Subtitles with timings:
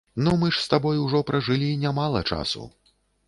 [0.27, 2.65] Ну мы ж з табой ужо пражылі нямала часу.